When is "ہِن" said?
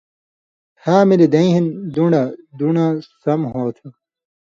1.55-1.65